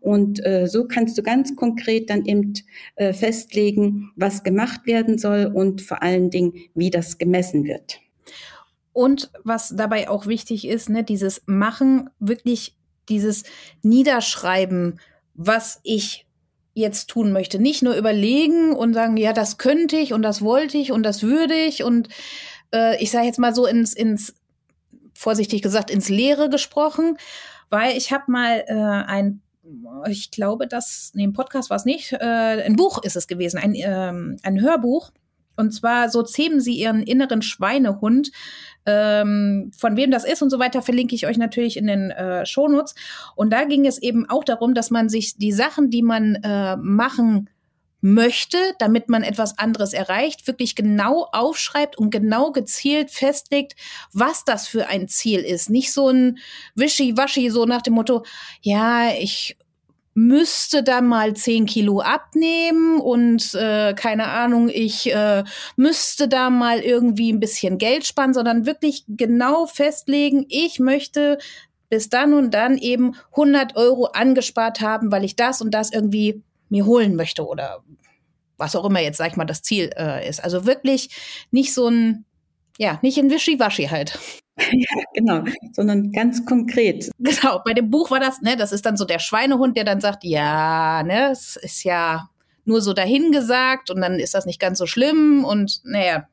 Und 0.00 0.44
äh, 0.44 0.66
so 0.66 0.86
kannst 0.86 1.16
du 1.16 1.22
ganz 1.22 1.56
konkret 1.56 2.10
dann 2.10 2.26
eben 2.26 2.52
äh, 2.96 3.14
festlegen, 3.14 4.10
was 4.16 4.42
gemacht 4.42 4.86
werden 4.86 5.16
soll 5.16 5.46
und 5.46 5.80
vor 5.80 6.02
allen 6.02 6.28
Dingen, 6.28 6.52
wie 6.74 6.90
das 6.90 7.16
gemessen 7.16 7.64
wird. 7.64 8.00
Und 8.92 9.30
was 9.44 9.74
dabei 9.74 10.10
auch 10.10 10.26
wichtig 10.26 10.68
ist, 10.68 10.90
ne, 10.90 11.02
dieses 11.02 11.42
Machen 11.46 12.10
wirklich 12.18 12.76
dieses 13.08 13.44
Niederschreiben, 13.82 15.00
was 15.34 15.80
ich 15.82 16.26
jetzt 16.74 17.08
tun 17.08 17.32
möchte. 17.32 17.58
Nicht 17.58 17.82
nur 17.82 17.94
überlegen 17.94 18.72
und 18.72 18.94
sagen, 18.94 19.16
ja, 19.16 19.32
das 19.32 19.58
könnte 19.58 19.96
ich 19.96 20.12
und 20.12 20.22
das 20.22 20.42
wollte 20.42 20.78
ich 20.78 20.92
und 20.92 21.02
das 21.02 21.22
würde 21.22 21.54
ich 21.54 21.82
und 21.82 22.08
äh, 22.74 23.02
ich 23.02 23.10
sage 23.10 23.26
jetzt 23.26 23.38
mal 23.38 23.54
so 23.54 23.66
ins, 23.66 23.92
ins 23.92 24.34
vorsichtig 25.14 25.62
gesagt 25.62 25.90
ins 25.90 26.08
Leere 26.08 26.48
gesprochen, 26.48 27.18
weil 27.68 27.96
ich 27.96 28.12
habe 28.12 28.24
mal 28.30 28.64
äh, 28.66 28.72
ein 28.74 29.42
ich 30.08 30.30
glaube, 30.30 30.66
das, 30.66 31.12
nee, 31.14 31.24
im 31.24 31.32
Podcast 31.32 31.70
war 31.70 31.76
es 31.76 31.84
nicht, 31.84 32.12
äh, 32.12 32.16
ein 32.64 32.74
Buch 32.76 33.02
ist 33.04 33.16
es 33.16 33.28
gewesen, 33.28 33.58
ein, 33.58 33.74
ähm, 33.76 34.36
ein 34.42 34.60
Hörbuch. 34.60 35.12
Und 35.56 35.72
zwar 35.72 36.08
so 36.08 36.22
zähmen 36.22 36.60
sie 36.60 36.74
ihren 36.74 37.02
inneren 37.02 37.42
Schweinehund. 37.42 38.32
Ähm, 38.84 39.70
von 39.76 39.96
wem 39.96 40.10
das 40.10 40.24
ist 40.24 40.42
und 40.42 40.50
so 40.50 40.58
weiter, 40.58 40.82
verlinke 40.82 41.14
ich 41.14 41.26
euch 41.26 41.38
natürlich 41.38 41.76
in 41.76 41.86
den 41.86 42.10
äh, 42.10 42.44
Shownotes. 42.46 42.94
Und 43.36 43.50
da 43.50 43.64
ging 43.64 43.86
es 43.86 43.98
eben 43.98 44.28
auch 44.28 44.44
darum, 44.44 44.74
dass 44.74 44.90
man 44.90 45.08
sich 45.08 45.36
die 45.36 45.52
Sachen, 45.52 45.90
die 45.90 46.02
man 46.02 46.36
äh, 46.36 46.76
machen 46.76 47.48
möchte, 48.02 48.58
damit 48.80 49.08
man 49.08 49.22
etwas 49.22 49.58
anderes 49.58 49.92
erreicht, 49.92 50.48
wirklich 50.48 50.74
genau 50.74 51.28
aufschreibt 51.32 51.96
und 51.96 52.10
genau 52.10 52.50
gezielt 52.50 53.12
festlegt, 53.12 53.76
was 54.12 54.44
das 54.44 54.66
für 54.66 54.88
ein 54.88 55.06
Ziel 55.06 55.40
ist. 55.40 55.70
Nicht 55.70 55.92
so 55.92 56.08
ein 56.08 56.38
Wischi-Waschi, 56.74 57.48
so 57.50 57.64
nach 57.64 57.80
dem 57.80 57.94
Motto, 57.94 58.24
ja, 58.60 59.12
ich 59.12 59.56
müsste 60.14 60.82
da 60.82 61.00
mal 61.00 61.34
zehn 61.34 61.66
Kilo 61.66 62.00
abnehmen 62.00 63.00
und 63.00 63.54
äh, 63.54 63.94
keine 63.94 64.28
Ahnung, 64.28 64.68
ich 64.68 65.12
äh, 65.12 65.44
müsste 65.76 66.28
da 66.28 66.50
mal 66.50 66.80
irgendwie 66.80 67.32
ein 67.32 67.40
bisschen 67.40 67.78
Geld 67.78 68.04
sparen, 68.06 68.34
sondern 68.34 68.66
wirklich 68.66 69.04
genau 69.08 69.66
festlegen, 69.66 70.44
ich 70.48 70.78
möchte 70.78 71.38
bis 71.88 72.08
dann 72.08 72.34
und 72.34 72.52
dann 72.52 72.78
eben 72.78 73.16
100 73.32 73.76
Euro 73.76 74.06
angespart 74.06 74.80
haben, 74.80 75.12
weil 75.12 75.24
ich 75.24 75.36
das 75.36 75.60
und 75.60 75.72
das 75.72 75.92
irgendwie 75.92 76.42
mir 76.68 76.86
holen 76.86 77.16
möchte 77.16 77.46
oder 77.46 77.82
was 78.56 78.76
auch 78.76 78.84
immer 78.84 79.00
jetzt, 79.00 79.18
sag 79.18 79.30
ich 79.30 79.36
mal, 79.36 79.44
das 79.44 79.62
Ziel 79.62 79.90
äh, 79.96 80.26
ist. 80.26 80.42
Also 80.42 80.66
wirklich 80.66 81.10
nicht 81.50 81.74
so 81.74 81.88
ein, 81.88 82.24
ja, 82.78 82.98
nicht 83.02 83.18
ein 83.18 83.30
Wischiwaschi 83.30 83.88
halt. 83.88 84.18
Ja, 84.72 85.02
genau, 85.14 85.44
sondern 85.72 86.12
ganz 86.12 86.44
konkret. 86.44 87.10
Genau, 87.18 87.60
bei 87.64 87.74
dem 87.74 87.90
Buch 87.90 88.10
war 88.10 88.20
das, 88.20 88.42
ne, 88.42 88.56
das 88.56 88.72
ist 88.72 88.84
dann 88.84 88.96
so 88.96 89.04
der 89.04 89.18
Schweinehund, 89.18 89.76
der 89.76 89.84
dann 89.84 90.00
sagt, 90.00 90.24
ja, 90.24 91.02
ne, 91.02 91.30
es 91.30 91.56
ist 91.56 91.84
ja 91.84 92.28
nur 92.64 92.80
so 92.80 92.92
dahingesagt 92.92 93.90
und 93.90 94.00
dann 94.00 94.18
ist 94.18 94.34
das 94.34 94.46
nicht 94.46 94.60
ganz 94.60 94.78
so 94.78 94.86
schlimm 94.86 95.44
und 95.44 95.80
naja, 95.84 96.28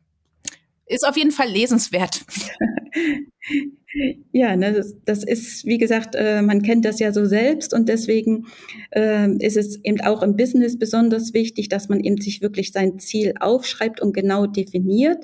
ist 0.86 1.08
auf 1.08 1.18
jeden 1.18 1.32
Fall 1.32 1.50
lesenswert. 1.50 2.26
Ja, 4.32 4.56
ne, 4.56 4.72
das, 4.74 4.96
das 5.06 5.24
ist, 5.24 5.66
wie 5.66 5.80
gesagt, 5.80 6.14
äh, 6.16 6.44
man 6.44 6.62
kennt 6.62 6.86
das 6.86 7.00
ja 7.00 7.12
so 7.12 7.26
selbst 7.26 7.74
und 7.74 7.90
deswegen 7.90 8.46
äh, 8.92 9.28
ist 9.44 9.58
es 9.58 9.84
eben 9.84 10.00
auch 10.02 10.22
im 10.22 10.36
Business 10.36 10.78
besonders 10.78 11.34
wichtig, 11.34 11.70
dass 11.70 11.90
man 11.90 12.00
eben 12.02 12.22
sich 12.22 12.42
wirklich 12.44 12.72
sein 12.72 13.00
Ziel 13.00 13.34
aufschreibt 13.40 14.00
und 14.00 14.14
genau 14.14 14.46
definiert. 14.46 15.24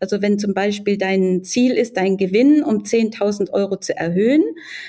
Also 0.00 0.22
wenn 0.22 0.38
zum 0.38 0.54
Beispiel 0.54 0.96
dein 0.96 1.44
Ziel 1.44 1.72
ist, 1.72 1.98
dein 1.98 2.16
Gewinn 2.16 2.62
um 2.62 2.84
10.000 2.84 3.50
Euro 3.52 3.76
zu 3.76 3.94
erhöhen, 3.94 4.42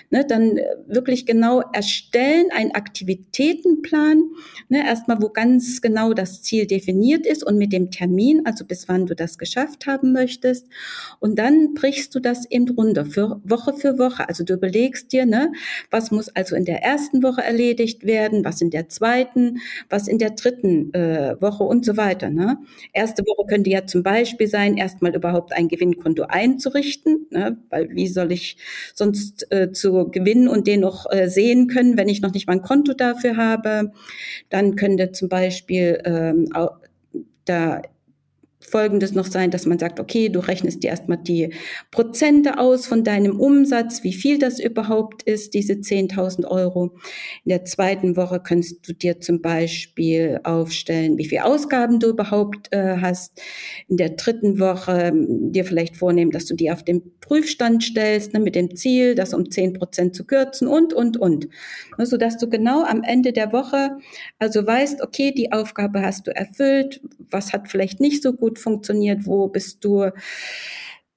ne, 0.10 0.26
dann 0.26 0.60
wirklich 0.88 1.26
genau 1.26 1.62
erstellen, 1.74 2.46
einen 2.56 2.72
Aktivitätenplan, 2.72 4.24
ne, 4.70 4.86
erstmal 4.86 5.22
wo 5.22 5.30
ganz 5.30 5.82
genau 5.82 6.14
das 6.14 6.44
Ziel 6.44 6.66
definiert 6.66 7.26
ist 7.26 7.44
und 7.46 7.58
mit 7.58 7.74
dem 7.74 7.92
Termin, 7.92 8.46
also 8.46 8.66
bis 8.66 8.88
wann 8.88 9.06
du 9.06 9.16
das 9.16 9.38
geschafft 9.38 9.86
haben 9.86 10.14
möchtest. 10.14 10.68
Und 11.20 11.38
dann 11.40 11.74
brichst 11.74 12.16
du 12.16 12.20
das 12.20 12.50
eben 12.50 12.70
runter 12.70 13.06
Woche 13.18 13.74
für 13.74 13.98
Woche. 13.98 14.28
Also 14.28 14.44
du 14.44 14.54
überlegst 14.54 15.12
dir, 15.12 15.26
ne, 15.26 15.52
was 15.92 16.12
muss 16.12 16.30
also 16.30 16.56
in 16.56 16.66
der 16.66 16.84
ersten 16.84 17.24
Woche 17.24 17.44
erledigt 17.44 18.06
werden, 18.06 18.46
was 18.46 18.62
in 18.62 18.70
der 18.70 18.90
zweiten, 18.90 19.60
was 19.90 20.08
in 20.08 20.18
der 20.18 20.32
dritten 20.32 20.94
äh, 20.94 21.36
Woche 21.40 21.64
und 21.64 21.86
so 21.86 21.98
weiter. 21.98 22.30
Ne. 22.30 22.58
Erste 22.94 23.24
Woche 23.24 23.48
könnte 23.48 23.70
ja 23.70 23.86
zum 23.86 24.04
Beispiel 24.04 24.48
sein, 24.48 24.78
erstmal 24.78 25.16
überhaupt 25.16 25.54
ein 25.54 25.68
Gewinnkonto 25.68 26.24
einzurichten, 26.24 27.28
ne, 27.32 27.58
weil 27.70 27.90
wie 27.92 28.08
soll 28.08 28.32
ich 28.32 28.58
sonst 28.94 29.52
äh, 29.52 29.72
zu 29.72 30.10
gewinnen 30.10 30.48
und 30.48 30.68
den 30.68 30.82
noch 30.82 31.06
äh, 31.12 31.30
sehen 31.30 31.68
können, 31.68 31.98
wenn 31.98 32.10
ich 32.10 32.22
noch 32.22 32.34
nicht 32.34 32.48
mal 32.48 32.54
ein 32.54 32.62
Konto 32.62 32.94
dafür 32.94 33.38
habe. 33.38 33.92
Dann 34.50 34.76
könnte 34.76 35.12
zum 35.12 35.30
Beispiel 35.30 36.02
ähm, 36.06 36.50
da 37.46 37.82
Folgendes 38.60 39.14
noch 39.14 39.26
sein, 39.26 39.52
dass 39.52 39.66
man 39.66 39.80
sagt, 39.80 40.00
okay, 40.00 40.30
du 40.30 40.40
rechnest 40.40 40.84
dir 40.84 40.90
erstmal 40.90 41.18
die 41.18 41.54
Prozente 41.92 42.58
aus 42.58 42.88
von 42.88 43.04
deinem 43.04 43.40
Umsatz, 43.40 44.04
wie 44.04 44.14
viel 44.14 44.40
das 44.40 44.60
überhaupt 44.60 45.24
ist, 45.24 45.54
diese 45.54 45.74
10.000 45.74 46.46
Euro. 46.46 46.96
In 47.46 47.50
der 47.50 47.66
zweiten 47.66 48.18
Woche 48.18 48.42
kannst 48.44 48.88
du 48.88 48.94
dir 48.94 49.20
zum 49.20 49.42
Beispiel 49.42 50.40
aufstellen, 50.44 51.18
wie 51.18 51.26
viel 51.26 51.40
Ausgaben 51.40 52.00
du 52.00 52.10
überhaupt 52.10 52.74
äh, 52.74 52.98
hast. 53.00 53.42
In 53.88 53.98
der 53.98 54.10
dritten 54.10 54.60
Woche 54.60 55.12
ähm, 55.14 55.52
dir 55.52 55.66
vielleicht 55.66 55.96
vornehmen, 55.98 56.32
dass 56.32 56.46
du 56.46 56.56
die 56.56 56.72
auf 56.72 56.84
den 56.84 57.04
Prüfstand 57.20 57.84
stellst, 57.84 58.34
ne, 58.34 58.40
mit 58.40 58.56
dem 58.56 58.76
Ziel, 58.76 59.16
das 59.16 59.34
um 59.34 59.52
10 59.52 59.74
Prozent 59.74 60.16
zu 60.16 60.26
kürzen 60.26 60.68
und, 60.68 60.94
und, 60.94 61.18
und. 61.18 61.48
Ne, 61.98 62.06
sodass 62.06 62.38
du 62.38 62.50
genau 62.50 62.84
am 62.84 63.04
Ende 63.04 63.34
der 63.34 63.54
Woche 63.54 63.98
also 64.40 64.66
weißt, 64.66 65.02
okay, 65.02 65.32
die 65.32 65.52
Aufgabe 65.52 66.02
hast 66.02 66.28
du 66.28 66.36
erfüllt, 66.36 67.02
was 67.32 67.54
hat 67.54 67.70
vielleicht 67.70 68.00
nicht 68.00 68.22
so 68.22 68.34
gut 68.34 68.47
funktioniert, 68.56 69.26
wo 69.26 69.48
bist 69.48 69.84
du 69.84 70.10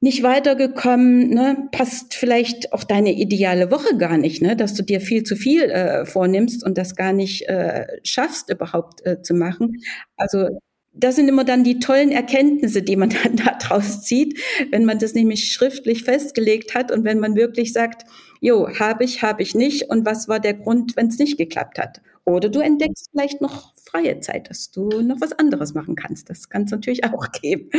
nicht 0.01 0.23
weitergekommen, 0.23 1.29
ne? 1.29 1.69
passt 1.73 2.15
vielleicht 2.15 2.73
auch 2.73 2.85
deine 2.85 3.13
ideale 3.13 3.71
Woche 3.71 3.99
gar 3.99 4.17
nicht, 4.17 4.41
ne? 4.41 4.57
dass 4.57 4.75
du 4.75 4.83
dir 4.83 5.01
viel 5.01 5.25
zu 5.25 5.37
viel 5.37 5.65
äh, 5.65 6.07
vornimmst 6.07 6.65
und 6.65 6.79
das 6.79 6.97
gar 6.97 7.13
nicht 7.13 7.49
äh, 7.49 7.87
schaffst 8.03 8.51
überhaupt 8.51 9.05
äh, 9.05 9.21
zu 9.21 9.35
machen. 9.35 9.83
Also 10.17 10.49
das 10.93 11.17
sind 11.17 11.29
immer 11.29 11.45
dann 11.45 11.65
die 11.65 11.79
tollen 11.79 12.11
Erkenntnisse, 12.11 12.83
die 12.83 12.97
man 12.97 13.11
dann 13.23 13.37
daraus 13.37 14.03
zieht, 14.03 14.41
wenn 14.71 14.87
man 14.87 14.99
das 14.99 15.15
nämlich 15.15 15.53
schriftlich 15.53 16.05
festgelegt 16.05 16.75
hat 16.75 16.91
und 16.91 17.05
wenn 17.05 17.21
man 17.21 17.37
wirklich 17.37 17.73
sagt, 17.73 18.07
jo, 18.41 18.69
habe 18.79 19.05
ich, 19.05 19.23
habe 19.23 19.43
ich 19.43 19.55
nicht 19.55 19.91
und 19.91 20.07
was 20.07 20.29
war 20.29 20.41
der 20.41 20.55
Grund, 20.55 20.97
wenn 20.97 21.09
es 21.09 21.19
nicht 21.19 21.37
geklappt 21.37 21.79
hat. 21.79 22.01
Oder 22.25 22.49
du 22.49 22.61
entdeckst 22.61 23.11
vielleicht 23.11 23.41
noch 23.43 23.75
freie 23.91 24.21
Zeit, 24.21 24.51
dass 24.51 24.71
du 24.71 25.03
noch 25.03 25.21
was 25.21 25.33
anderes 25.33 25.75
machen 25.75 25.97
kannst. 25.97 26.31
Das 26.31 26.49
kann 26.49 26.63
es 26.63 26.71
natürlich 26.71 27.05
auch 27.13 27.31
geben. 27.33 27.71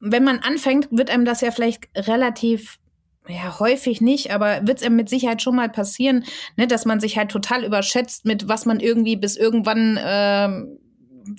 Wenn 0.00 0.24
man 0.24 0.38
anfängt, 0.40 0.88
wird 0.90 1.10
einem 1.10 1.24
das 1.24 1.40
ja 1.40 1.50
vielleicht 1.50 1.88
relativ 1.96 2.78
ja, 3.28 3.60
häufig 3.60 4.00
nicht, 4.00 4.32
aber 4.32 4.66
wird 4.66 4.82
es 4.82 4.90
mit 4.90 5.08
Sicherheit 5.08 5.42
schon 5.42 5.54
mal 5.54 5.68
passieren, 5.68 6.24
ne, 6.56 6.66
dass 6.66 6.84
man 6.84 6.98
sich 6.98 7.16
halt 7.16 7.30
total 7.30 7.64
überschätzt 7.64 8.24
mit, 8.24 8.48
was 8.48 8.66
man 8.66 8.80
irgendwie 8.80 9.16
bis 9.16 9.36
irgendwann 9.36 9.96
ähm, 10.04 10.78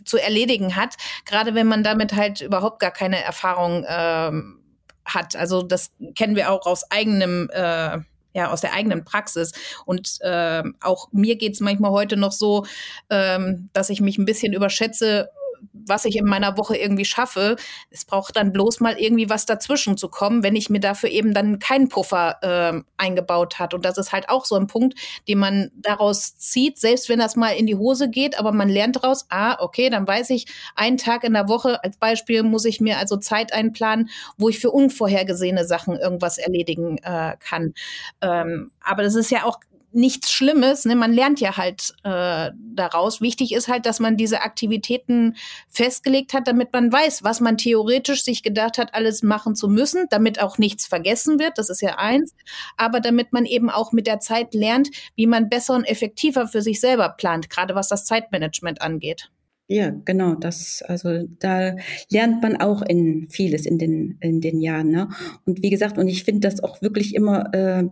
zu 0.05 0.17
erledigen 0.17 0.77
hat, 0.77 0.95
gerade 1.25 1.55
wenn 1.55 1.67
man 1.67 1.83
damit 1.83 2.13
halt 2.13 2.39
überhaupt 2.39 2.79
gar 2.79 2.91
keine 2.91 3.21
Erfahrung 3.21 3.85
ähm, 3.87 4.63
hat. 5.03 5.35
Also 5.35 5.61
das 5.61 5.91
kennen 6.15 6.37
wir 6.37 6.51
auch 6.51 6.65
aus 6.65 6.89
eigenem 6.89 7.49
äh, 7.51 7.99
ja, 8.33 8.51
aus 8.51 8.61
der 8.61 8.73
eigenen 8.73 9.03
Praxis. 9.03 9.51
Und 9.85 10.17
äh, 10.21 10.63
auch 10.81 11.09
mir 11.11 11.35
geht's 11.35 11.59
manchmal 11.59 11.91
heute 11.91 12.17
noch 12.17 12.31
so, 12.31 12.65
ähm, 13.09 13.69
dass 13.73 13.89
ich 13.89 14.01
mich 14.01 14.17
ein 14.17 14.25
bisschen 14.25 14.53
überschätze, 14.53 15.29
was 15.71 16.05
ich 16.05 16.15
in 16.17 16.25
meiner 16.25 16.57
Woche 16.57 16.75
irgendwie 16.77 17.05
schaffe. 17.05 17.55
Es 17.89 18.05
braucht 18.05 18.35
dann 18.35 18.51
bloß 18.51 18.79
mal 18.79 18.99
irgendwie 18.99 19.29
was 19.29 19.45
dazwischen 19.45 19.97
zu 19.97 20.09
kommen, 20.09 20.43
wenn 20.43 20.55
ich 20.55 20.69
mir 20.69 20.79
dafür 20.79 21.09
eben 21.09 21.33
dann 21.33 21.59
keinen 21.59 21.89
Puffer 21.89 22.37
äh, 22.41 22.81
eingebaut 22.97 23.59
hat. 23.59 23.73
Und 23.73 23.85
das 23.85 23.97
ist 23.97 24.11
halt 24.11 24.29
auch 24.29 24.45
so 24.45 24.55
ein 24.55 24.67
Punkt, 24.67 24.99
den 25.27 25.39
man 25.39 25.71
daraus 25.75 26.37
zieht, 26.37 26.79
selbst 26.79 27.09
wenn 27.09 27.19
das 27.19 27.35
mal 27.35 27.51
in 27.51 27.65
die 27.65 27.75
Hose 27.75 28.09
geht, 28.09 28.39
aber 28.39 28.51
man 28.51 28.69
lernt 28.69 28.97
daraus, 28.97 29.25
ah, 29.29 29.57
okay, 29.59 29.89
dann 29.89 30.07
weiß 30.07 30.29
ich, 30.31 30.45
einen 30.75 30.97
Tag 30.97 31.23
in 31.23 31.33
der 31.33 31.47
Woche 31.47 31.83
als 31.83 31.97
Beispiel 31.97 32.43
muss 32.43 32.65
ich 32.65 32.81
mir 32.81 32.97
also 32.97 33.17
Zeit 33.17 33.53
einplanen, 33.53 34.09
wo 34.37 34.49
ich 34.49 34.59
für 34.59 34.71
unvorhergesehene 34.71 35.65
Sachen 35.65 35.97
irgendwas 35.97 36.37
erledigen 36.37 36.97
äh, 36.99 37.35
kann. 37.39 37.73
Ähm, 38.21 38.71
aber 38.81 39.03
das 39.03 39.15
ist 39.15 39.31
ja 39.31 39.43
auch 39.45 39.59
nichts 39.93 40.31
Schlimmes. 40.31 40.85
Ne? 40.85 40.95
Man 40.95 41.13
lernt 41.13 41.39
ja 41.39 41.57
halt 41.57 41.93
äh, 42.03 42.51
daraus. 42.57 43.21
Wichtig 43.21 43.53
ist 43.53 43.67
halt, 43.67 43.85
dass 43.85 43.99
man 43.99 44.17
diese 44.17 44.41
Aktivitäten 44.41 45.35
festgelegt 45.69 46.33
hat, 46.33 46.47
damit 46.47 46.73
man 46.73 46.91
weiß, 46.91 47.23
was 47.23 47.39
man 47.39 47.57
theoretisch 47.57 48.23
sich 48.23 48.43
gedacht 48.43 48.77
hat, 48.77 48.93
alles 48.93 49.23
machen 49.23 49.55
zu 49.55 49.67
müssen, 49.67 50.05
damit 50.09 50.41
auch 50.41 50.57
nichts 50.57 50.85
vergessen 50.85 51.39
wird. 51.39 51.57
Das 51.57 51.69
ist 51.69 51.81
ja 51.81 51.97
eins. 51.97 52.35
Aber 52.77 52.99
damit 52.99 53.33
man 53.33 53.45
eben 53.45 53.69
auch 53.69 53.91
mit 53.91 54.07
der 54.07 54.19
Zeit 54.19 54.53
lernt, 54.53 54.89
wie 55.15 55.27
man 55.27 55.49
besser 55.49 55.75
und 55.75 55.85
effektiver 55.85 56.47
für 56.47 56.61
sich 56.61 56.79
selber 56.79 57.09
plant, 57.09 57.49
gerade 57.49 57.75
was 57.75 57.87
das 57.87 58.05
Zeitmanagement 58.05 58.81
angeht. 58.81 59.29
Ja, 59.69 59.91
genau. 60.05 60.35
Das, 60.35 60.83
also 60.85 61.23
da 61.39 61.75
lernt 62.11 62.43
man 62.43 62.57
auch 62.57 62.81
in 62.81 63.29
vieles 63.29 63.65
in 63.65 63.77
den 63.77 64.17
in 64.19 64.41
den 64.41 64.59
Jahren. 64.59 64.89
Ne? 64.89 65.09
Und 65.45 65.63
wie 65.63 65.69
gesagt, 65.69 65.97
und 65.97 66.07
ich 66.07 66.25
finde 66.25 66.41
das 66.41 66.61
auch 66.63 66.81
wirklich 66.81 67.15
immer 67.15 67.53
äh, 67.53 67.85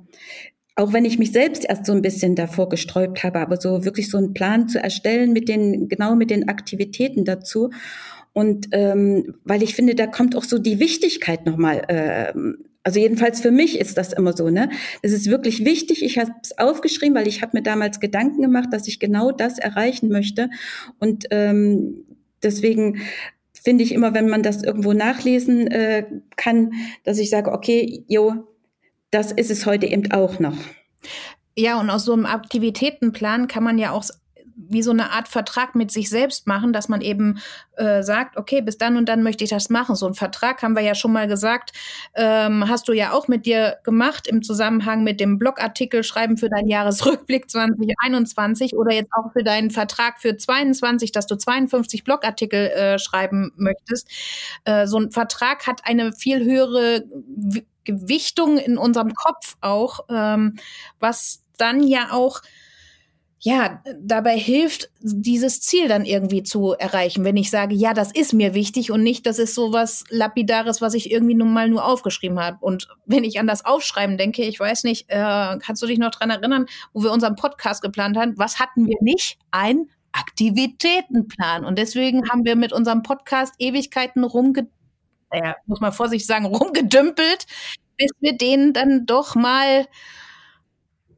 auch 0.81 0.93
wenn 0.93 1.05
ich 1.05 1.19
mich 1.19 1.31
selbst 1.31 1.65
erst 1.67 1.85
so 1.85 1.93
ein 1.93 2.01
bisschen 2.01 2.35
davor 2.35 2.67
gesträubt 2.69 3.23
habe, 3.23 3.39
aber 3.39 3.59
so 3.61 3.85
wirklich 3.85 4.09
so 4.09 4.17
einen 4.17 4.33
Plan 4.33 4.67
zu 4.67 4.81
erstellen 4.81 5.31
mit 5.31 5.47
den, 5.47 5.87
genau 5.87 6.15
mit 6.15 6.31
den 6.31 6.49
Aktivitäten 6.49 7.23
dazu. 7.23 7.69
Und 8.33 8.69
ähm, 8.71 9.35
weil 9.43 9.61
ich 9.61 9.75
finde, 9.75 9.93
da 9.93 10.07
kommt 10.07 10.35
auch 10.35 10.43
so 10.43 10.57
die 10.57 10.79
Wichtigkeit 10.79 11.45
nochmal. 11.45 11.83
Äh, 11.87 12.33
also 12.83 12.99
jedenfalls 12.99 13.41
für 13.41 13.51
mich 13.51 13.79
ist 13.79 13.97
das 13.97 14.11
immer 14.11 14.35
so, 14.35 14.49
ne? 14.49 14.69
Es 15.03 15.11
ist 15.11 15.29
wirklich 15.29 15.65
wichtig. 15.65 16.03
Ich 16.03 16.17
habe 16.17 16.31
es 16.41 16.57
aufgeschrieben, 16.57 17.15
weil 17.15 17.27
ich 17.27 17.43
habe 17.43 17.57
mir 17.57 17.63
damals 17.63 17.99
Gedanken 17.99 18.41
gemacht, 18.41 18.69
dass 18.71 18.87
ich 18.87 18.99
genau 18.99 19.31
das 19.31 19.59
erreichen 19.59 20.09
möchte. 20.09 20.49
Und 20.99 21.25
ähm, 21.29 22.05
deswegen 22.41 23.01
finde 23.53 23.83
ich 23.83 23.93
immer, 23.93 24.15
wenn 24.15 24.29
man 24.29 24.41
das 24.41 24.63
irgendwo 24.63 24.93
nachlesen 24.93 25.67
äh, 25.67 26.05
kann, 26.37 26.73
dass 27.03 27.19
ich 27.19 27.29
sage, 27.29 27.51
okay, 27.51 28.03
jo, 28.07 28.47
das 29.11 29.31
ist 29.31 29.51
es 29.51 29.65
heute 29.65 29.85
eben 29.85 30.11
auch 30.11 30.39
noch. 30.39 30.57
Ja, 31.55 31.79
und 31.79 31.89
aus 31.89 32.05
so 32.05 32.13
einem 32.13 32.25
Aktivitätenplan 32.25 33.47
kann 33.47 33.63
man 33.63 33.77
ja 33.77 33.91
auch 33.91 34.03
wie 34.69 34.81
so 34.81 34.91
eine 34.91 35.11
Art 35.11 35.27
Vertrag 35.27 35.75
mit 35.75 35.91
sich 35.91 36.09
selbst 36.09 36.47
machen, 36.47 36.71
dass 36.71 36.87
man 36.87 37.01
eben 37.01 37.39
äh, 37.75 38.03
sagt, 38.03 38.37
okay, 38.37 38.61
bis 38.61 38.77
dann 38.77 38.95
und 38.95 39.09
dann 39.09 39.23
möchte 39.23 39.43
ich 39.43 39.49
das 39.49 39.69
machen. 39.69 39.95
So 39.95 40.07
ein 40.07 40.13
Vertrag 40.13 40.61
haben 40.63 40.75
wir 40.75 40.83
ja 40.83 40.95
schon 40.95 41.11
mal 41.11 41.27
gesagt, 41.27 41.71
ähm, 42.15 42.67
hast 42.69 42.87
du 42.87 42.93
ja 42.93 43.11
auch 43.11 43.27
mit 43.27 43.45
dir 43.45 43.77
gemacht 43.83 44.27
im 44.27 44.43
Zusammenhang 44.43 45.03
mit 45.03 45.19
dem 45.19 45.39
Blogartikel 45.39 46.03
Schreiben 46.03 46.37
für 46.37 46.49
deinen 46.49 46.69
Jahresrückblick 46.69 47.49
2021 47.49 48.75
oder 48.75 48.93
jetzt 48.93 49.11
auch 49.13 49.31
für 49.33 49.43
deinen 49.43 49.71
Vertrag 49.71 50.19
für 50.19 50.37
22, 50.37 51.11
dass 51.11 51.27
du 51.27 51.35
52 51.35 52.03
Blogartikel 52.03 52.67
äh, 52.67 52.99
schreiben 52.99 53.51
möchtest. 53.55 54.09
Äh, 54.65 54.87
so 54.87 54.99
ein 54.99 55.11
Vertrag 55.11 55.67
hat 55.67 55.81
eine 55.85 56.13
viel 56.13 56.43
höhere 56.43 57.03
Gewichtung 57.83 58.57
in 58.57 58.77
unserem 58.77 59.13
Kopf 59.13 59.57
auch, 59.61 60.01
ähm, 60.09 60.55
was 60.99 61.43
dann 61.57 61.83
ja 61.83 62.11
auch 62.11 62.41
ja, 63.43 63.81
dabei 63.99 64.37
hilft, 64.37 64.91
dieses 64.99 65.61
Ziel 65.61 65.87
dann 65.87 66.05
irgendwie 66.05 66.43
zu 66.43 66.73
erreichen. 66.73 67.25
Wenn 67.25 67.37
ich 67.37 67.49
sage, 67.49 67.73
ja, 67.73 67.95
das 67.95 68.11
ist 68.11 68.33
mir 68.33 68.53
wichtig 68.53 68.91
und 68.91 69.01
nicht, 69.01 69.25
das 69.25 69.39
ist 69.39 69.55
so 69.55 69.73
was 69.73 70.03
Lapidares, 70.09 70.79
was 70.79 70.93
ich 70.93 71.09
irgendwie 71.09 71.33
nun 71.33 71.51
mal 71.51 71.67
nur 71.67 71.83
aufgeschrieben 71.83 72.39
habe. 72.39 72.57
Und 72.61 72.87
wenn 73.07 73.23
ich 73.23 73.39
an 73.39 73.47
das 73.47 73.65
Aufschreiben 73.65 74.19
denke, 74.19 74.43
ich 74.43 74.59
weiß 74.59 74.83
nicht, 74.83 75.09
äh, 75.09 75.57
kannst 75.57 75.81
du 75.81 75.87
dich 75.87 75.97
noch 75.97 76.11
dran 76.11 76.29
erinnern, 76.29 76.67
wo 76.93 77.01
wir 77.01 77.11
unseren 77.11 77.35
Podcast 77.35 77.81
geplant 77.81 78.15
haben? 78.15 78.37
Was 78.37 78.59
hatten 78.59 78.85
wir 78.85 78.97
nicht? 79.01 79.39
Ein 79.49 79.89
Aktivitätenplan. 80.11 81.65
Und 81.65 81.79
deswegen 81.79 82.29
haben 82.29 82.45
wir 82.45 82.55
mit 82.55 82.73
unserem 82.73 83.01
Podcast 83.01 83.55
Ewigkeiten 83.57 84.23
rumge, 84.23 84.67
äh, 85.31 85.53
muss 85.65 85.81
man 85.81 85.91
vorsichtig 85.91 86.27
sagen, 86.27 86.45
rumgedümpelt, 86.55 87.45
bis 87.97 88.11
wir 88.19 88.37
den 88.37 88.73
dann 88.73 89.05
doch 89.05 89.35
mal 89.35 89.87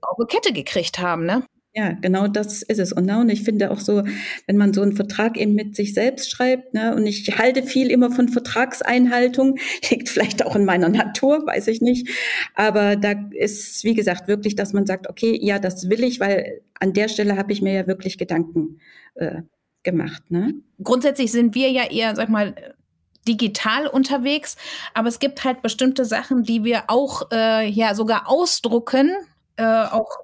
auf 0.01 0.17
eine 0.17 0.27
Kette 0.27 0.53
gekriegt 0.53 0.99
haben, 0.99 1.25
ne? 1.25 1.43
Ja, 1.75 1.93
genau 1.93 2.27
das 2.27 2.61
ist 2.61 2.77
es. 2.77 2.93
Und, 2.93 3.07
ne, 3.07 3.19
und 3.19 3.29
ich 3.29 3.41
finde 3.41 3.71
auch 3.71 3.79
so, 3.79 4.03
wenn 4.45 4.57
man 4.57 4.73
so 4.73 4.83
einen 4.83 4.95
Vertrag 4.95 5.37
eben 5.37 5.55
mit 5.55 5.75
sich 5.75 5.95
selbst 5.95 6.29
schreibt, 6.29 6.75
ne, 6.75 6.95
und 6.95 7.07
ich 7.07 7.35
halte 7.39 7.63
viel 7.63 7.89
immer 7.89 8.11
von 8.11 8.29
Vertragseinhaltung, 8.29 9.57
liegt 9.89 10.07
vielleicht 10.07 10.45
auch 10.45 10.55
in 10.55 10.65
meiner 10.65 10.89
Natur, 10.89 11.47
weiß 11.47 11.67
ich 11.69 11.81
nicht. 11.81 12.09
Aber 12.53 12.95
da 12.95 13.13
ist, 13.31 13.83
wie 13.83 13.95
gesagt, 13.95 14.27
wirklich, 14.27 14.55
dass 14.55 14.73
man 14.73 14.85
sagt, 14.85 15.09
okay, 15.09 15.35
ja, 15.41 15.57
das 15.57 15.89
will 15.89 16.03
ich, 16.03 16.19
weil 16.19 16.61
an 16.79 16.93
der 16.93 17.07
Stelle 17.07 17.37
habe 17.37 17.51
ich 17.51 17.63
mir 17.63 17.73
ja 17.73 17.87
wirklich 17.87 18.19
Gedanken 18.19 18.79
äh, 19.15 19.41
gemacht. 19.81 20.29
Ne? 20.29 20.53
Grundsätzlich 20.83 21.31
sind 21.31 21.55
wir 21.55 21.71
ja 21.71 21.89
eher, 21.89 22.15
sag 22.15 22.29
mal, 22.29 22.75
digital 23.27 23.87
unterwegs, 23.87 24.57
aber 24.93 25.07
es 25.07 25.19
gibt 25.19 25.43
halt 25.43 25.61
bestimmte 25.61 26.05
Sachen, 26.05 26.43
die 26.43 26.63
wir 26.63 26.83
auch 26.87 27.23
äh, 27.31 27.67
ja 27.67 27.95
sogar 27.95 28.27
ausdrucken, 28.29 29.11
äh, 29.57 29.63
auch 29.63 30.23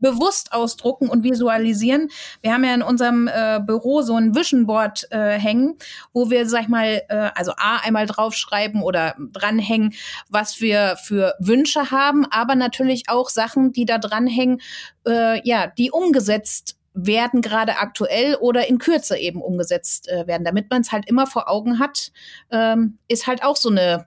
bewusst 0.00 0.52
ausdrucken 0.52 1.08
und 1.08 1.24
visualisieren. 1.24 2.08
Wir 2.40 2.52
haben 2.52 2.64
ja 2.64 2.74
in 2.74 2.82
unserem 2.82 3.28
äh, 3.28 3.60
Büro 3.60 4.02
so 4.02 4.14
ein 4.14 4.34
Vision 4.34 4.66
Board 4.66 5.08
äh, 5.10 5.38
hängen, 5.38 5.76
wo 6.12 6.30
wir, 6.30 6.48
sag 6.48 6.62
ich 6.62 6.68
mal, 6.68 7.02
äh, 7.08 7.30
also 7.34 7.52
A, 7.56 7.78
einmal 7.78 8.06
draufschreiben 8.06 8.82
oder 8.82 9.16
dranhängen, 9.18 9.94
was 10.28 10.60
wir 10.60 10.96
für 11.02 11.34
Wünsche 11.40 11.90
haben, 11.90 12.26
aber 12.30 12.54
natürlich 12.54 13.08
auch 13.08 13.28
Sachen, 13.28 13.72
die 13.72 13.84
da 13.84 13.98
dranhängen, 13.98 14.60
äh, 15.06 15.46
ja, 15.46 15.66
die 15.66 15.90
umgesetzt 15.90 16.77
werden 17.06 17.42
gerade 17.42 17.76
aktuell 17.76 18.34
oder 18.36 18.68
in 18.68 18.78
Kürze 18.78 19.16
eben 19.16 19.40
umgesetzt 19.40 20.08
äh, 20.08 20.26
werden, 20.26 20.44
damit 20.44 20.70
man 20.70 20.82
es 20.82 20.90
halt 20.90 21.08
immer 21.08 21.26
vor 21.26 21.48
Augen 21.48 21.78
hat, 21.78 22.10
ähm, 22.50 22.98
ist 23.08 23.26
halt 23.26 23.42
auch 23.42 23.56
so 23.56 23.70
eine 23.70 24.06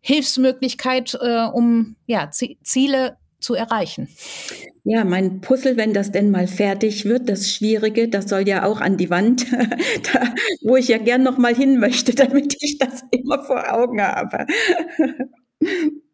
Hilfsmöglichkeit, 0.00 1.16
äh, 1.20 1.44
um 1.44 1.96
ja, 2.06 2.30
Ziele 2.30 3.16
zu 3.40 3.54
erreichen. 3.54 4.08
Ja, 4.84 5.04
mein 5.04 5.40
Puzzle, 5.40 5.76
wenn 5.76 5.94
das 5.94 6.12
denn 6.12 6.30
mal 6.30 6.46
fertig 6.46 7.04
wird, 7.04 7.28
das 7.28 7.50
Schwierige, 7.50 8.08
das 8.08 8.28
soll 8.28 8.48
ja 8.48 8.64
auch 8.64 8.80
an 8.80 8.96
die 8.96 9.10
Wand, 9.10 9.46
da, 10.12 10.34
wo 10.62 10.76
ich 10.76 10.88
ja 10.88 10.98
gern 10.98 11.22
noch 11.22 11.38
mal 11.38 11.54
hin 11.54 11.78
möchte, 11.78 12.14
damit 12.16 12.56
ich 12.60 12.78
das 12.78 13.04
immer 13.10 13.42
vor 13.44 13.72
Augen 13.72 14.02
habe. 14.02 14.46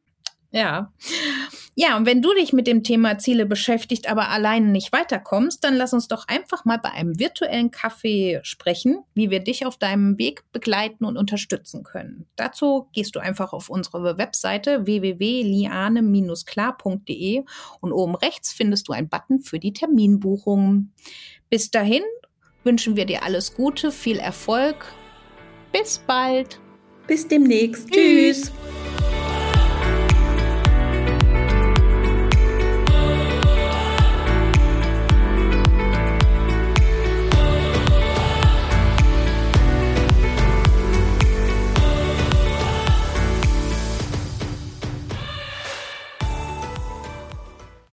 Ja. 0.51 0.93
Ja, 1.75 1.97
und 1.97 2.07
wenn 2.07 2.23
du 2.23 2.33
dich 2.35 2.53
mit 2.53 2.67
dem 2.67 2.83
Thema 2.83 3.19
Ziele 3.19 3.47
beschäftigt, 3.47 4.11
aber 4.11 4.31
alleine 4.31 4.67
nicht 4.67 4.91
weiterkommst, 4.93 5.63
dann 5.63 5.77
lass 5.77 5.93
uns 5.93 6.09
doch 6.09 6.27
einfach 6.27 6.65
mal 6.65 6.79
bei 6.79 6.91
einem 6.91 7.21
virtuellen 7.21 7.71
Kaffee 7.71 8.41
sprechen, 8.43 9.05
wie 9.15 9.31
wir 9.31 9.39
dich 9.41 9.65
auf 9.65 9.77
deinem 9.77 10.19
Weg 10.19 10.43
begleiten 10.51 11.05
und 11.05 11.17
unterstützen 11.17 11.85
können. 11.85 12.27
Dazu 12.35 12.89
gehst 12.93 13.15
du 13.15 13.21
einfach 13.21 13.53
auf 13.53 13.71
unsere 13.71 14.19
Webseite 14.19 14.87
www.liane-klar.de 14.87 17.45
und 17.81 17.93
oben 17.93 18.17
rechts 18.17 18.53
findest 18.53 18.89
du 18.89 18.93
einen 18.93 19.09
Button 19.09 19.39
für 19.39 19.61
die 19.61 19.73
Terminbuchung. 19.73 20.91
Bis 21.49 21.71
dahin 21.71 22.03
wünschen 22.65 22.97
wir 22.97 23.07
dir 23.07 23.23
alles 23.23 23.55
Gute, 23.55 23.93
viel 23.93 24.19
Erfolg. 24.19 24.85
Bis 25.73 25.99
bald. 25.99 26.61
Bis 27.07 27.29
demnächst. 27.29 27.89
Tschüss. 27.91 28.47
Tschüss. 28.47 28.53